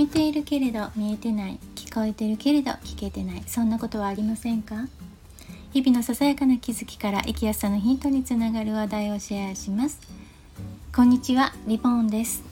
[0.00, 4.86] 見ているけれど見えてない聞こえてるけれど聞けてないそんなことはありませんか？
[5.74, 10.00] 日々のささやかな気づきから生きやすさのヒントにつながる話題をシェアします。
[10.96, 12.42] こんにちはリボンです。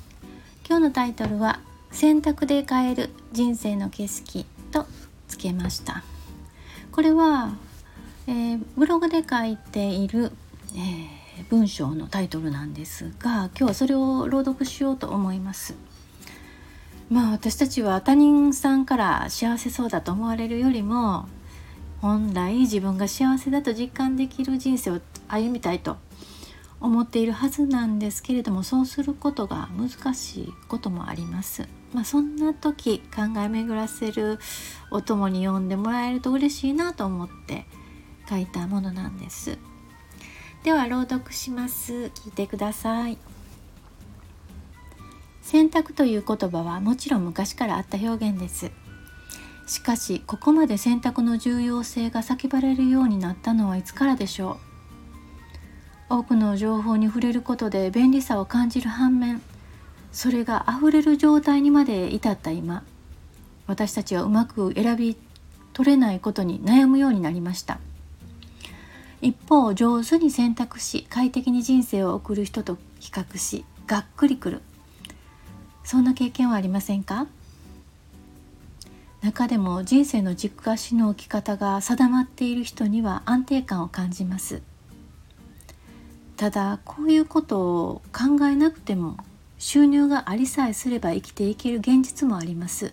[0.68, 4.84] 今日のタイトルは選択で変える人生の景色と
[5.26, 6.04] つけました。
[6.92, 7.56] これは、
[8.26, 10.32] えー、ブログで書いている、
[10.74, 11.18] えー
[11.48, 15.76] 文章のタイトルなんですが今日はそれを朗読しようと思います。
[17.10, 21.28] まあ私たちは他人さんから幸せそうだと思われるよりも
[22.00, 25.96] 本来自分が幸せだと実感できる人生を歩みたいと
[26.80, 31.66] 思っているはずなんですけれどもそうすることが難しいこともあります。
[31.92, 34.38] まあ、そんな時考え巡らせる
[34.90, 37.64] お供に読んでもらえると嬉しいなと思って
[38.28, 39.58] 書いたものなんです。
[40.62, 43.16] では朗読します聞いてください
[45.48, 48.70] 選択という言葉はもちろん昔からあった表現です。
[49.66, 54.58] しかしここまで選択の重要性が叫ばれるようになったのはいつからでしょ
[56.10, 56.16] う。
[56.16, 59.40] 多くの情報に触れることで便利さを感じる反面
[60.12, 62.84] それが溢れる状態にまで至った今
[63.66, 65.16] 私たちはうまく選び
[65.72, 67.78] 取れないことに悩むようになりました。
[69.22, 74.60] 一方上手に選択し快適に人生を送る人と比較しがっくりくる。
[75.88, 77.26] そんな経験はありませんか？
[79.22, 84.60] 中でも人生の軸足の置き方が定まっている人には安定感を感じます。
[86.36, 89.16] ただこういうことを考えなくても
[89.56, 92.92] 収入がありさえすれば生きていける現実もあります。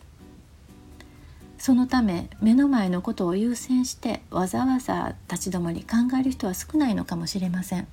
[1.58, 7.90] そのため目の前のことを優先してわざわざ立ち止まり考える人は少ないのかもしれません。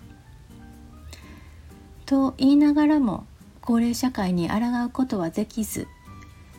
[2.06, 3.26] と言いながらも
[3.62, 5.88] 高齢社会に抗うことはできず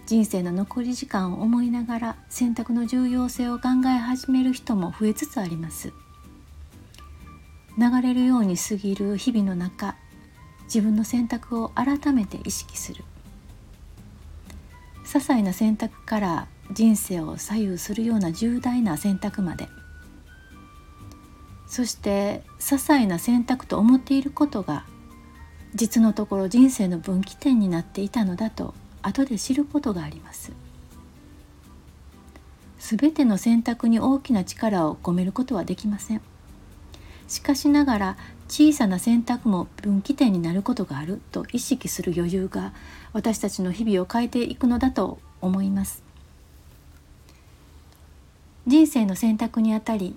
[0.08, 5.94] 人生の残り時間を思いながら選択の重要性を考え始める人も増えつつあります。
[7.76, 9.96] 流れるように過ぎる日々の中
[10.66, 13.04] 自分の選択を改めて意識する
[15.04, 19.68] 些細な選択から人生を左右するような重大な選択まで
[21.68, 24.86] そして些細な選択と思っていることが
[25.76, 30.52] 実のところ人生の分岐点になっていたのだと後で知ることがあります。
[32.78, 36.22] すべての選択に大きな力を込めることはできません。
[37.28, 38.18] しかしながら
[38.50, 42.74] 小さな選択も分岐点になることがあると意識する余裕が
[43.14, 46.04] 私たちの日々を変えていくのだと思います。
[48.68, 50.16] 人生の選択にあたり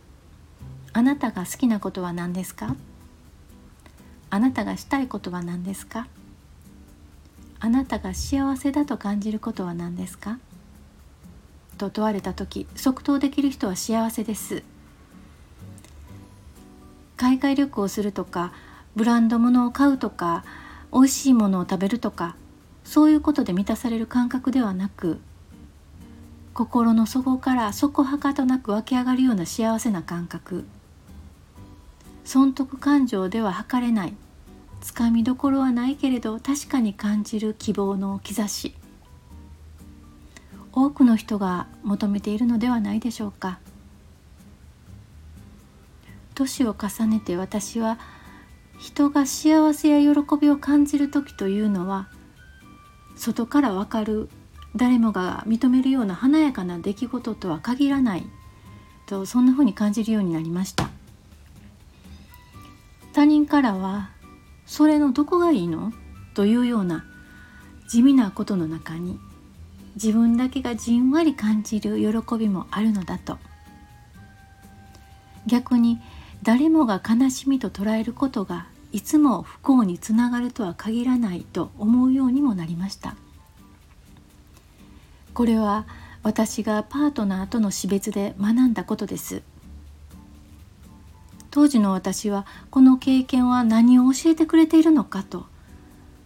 [0.92, 2.76] あなたが好きなことは何ですか？
[4.36, 6.08] あなたがしたいことは何ですか？
[7.58, 10.38] あなたが幸せだと感じることは何ですか？
[11.78, 14.62] と問われた時即答できる人は幸せです。
[17.16, 18.52] 海外旅行するとか
[18.94, 20.44] ブランド物を買うとか
[20.92, 22.36] 美味しいものを食べるとか
[22.84, 25.18] そういうことで満たされる感覚ではなく
[26.52, 30.66] 心の底から底はかとなく湧き上がるような幸せな感覚。
[32.26, 34.14] 損得感情では測れない。
[34.80, 38.74] つかみどころはないけれど確かに感じる希望の兆し。
[40.72, 43.58] 多くの人が求めているのではないでしょうか。
[46.34, 47.98] 年を重ねて私は
[48.78, 52.08] 人が幸せや喜びを感じる時というのは
[53.16, 54.28] 外からわかる
[54.76, 58.26] 誰もが認めるような華やかな出来事とは限らない
[59.06, 60.90] とそんな風に感じるようになりました。
[63.14, 64.10] 他人からは
[64.66, 65.92] 「それのどこがいいの?」
[66.34, 67.04] というような
[67.88, 69.18] 地味なことの中に
[69.94, 73.38] 自分だけがじんわり感じる喜びもあるのだと。
[75.46, 76.00] 逆に
[76.42, 83.14] 誰もが悲しみと捉えることがいつも不幸につながるとは限らないと思うようにもなりました。
[85.32, 85.86] これは
[86.22, 89.42] 私がパートナーとの死別で学んだことです。
[91.56, 95.46] 当時の私はこの経験は何を教えてくれているのかと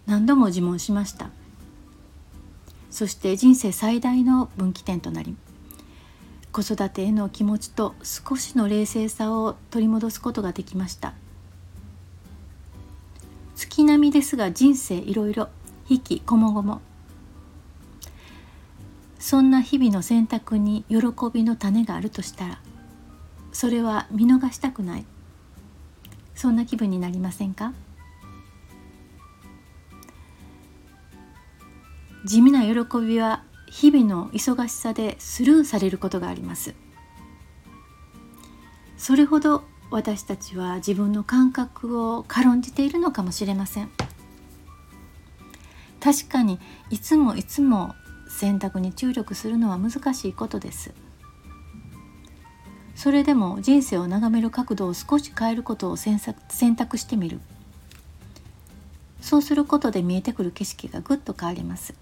[0.05, 1.29] 何度も自問しました。
[2.89, 5.37] そして人生最大の分岐点となり
[6.51, 11.13] 子育てへの気持ちと少しの冷静さを取り戻すことができました。
[13.55, 15.47] 月並みですが人生いろいろ
[15.87, 16.81] 引きこもごも。
[19.17, 20.97] そんな日々の選択に喜
[21.33, 22.59] びの種があるとしたら
[23.53, 25.05] それは見逃したくない。
[26.41, 27.71] そんな気分になりませんか？
[32.25, 36.73] 地味な喜びは日々の忙しさでスルーされることがあります。
[38.97, 43.91] それほど私たちは自分の感覚を軽んじているのかもしれません。
[45.99, 46.59] 確かに
[46.89, 47.93] いつもいつも
[48.27, 50.91] 選択に注力するのは難しいことです。
[53.01, 56.19] それでも人生を眺める角度を少し変えることを選
[56.75, 57.39] 択してみる。
[59.21, 61.95] そうすることで見えてくる景色がぐっと変わります。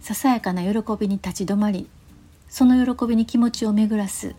[0.00, 1.88] ささやかな喜びに立ち止まり
[2.48, 4.34] その喜びに気持ちを巡らす。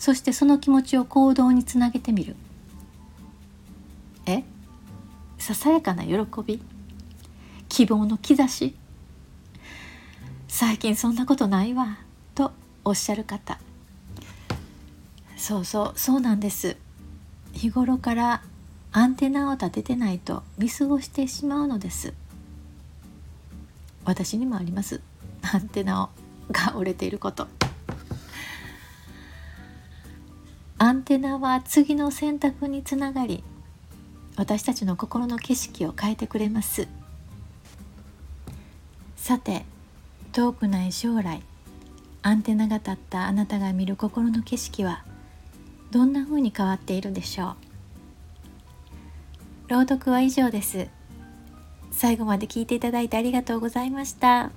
[0.00, 2.34] そしてその気持ちを行動につなげてみる。
[4.26, 4.42] え？
[5.38, 6.60] ささやかな喜び？
[7.68, 8.74] 希望の兆し？
[10.48, 11.98] 最近そんなことないわ。
[12.90, 13.60] おっしゃる方。
[15.36, 16.76] そうそうそうなんです。
[17.52, 18.42] 日頃から
[18.90, 22.14] アンテナを立ててないと見過ごしてしまうのです。
[24.04, 25.00] 私にもあります。
[25.42, 26.08] アンテナを
[26.50, 27.46] が折れていること。
[30.78, 33.44] アンテナは次の選択につながり
[34.36, 36.88] 私たちの心の景色を変えてくれます。
[39.14, 39.64] さて
[40.32, 41.40] 遠くない将来
[42.22, 45.04] アンテナが立ったあなたが見る心の景色は
[45.90, 47.56] どんな風に変わっているでしょ
[49.68, 49.70] う？
[49.70, 50.88] 朗読は以上です。
[51.90, 54.50] 最後まで聞いていただいてありがとうございました。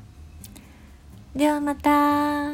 [1.36, 2.52] ではまた。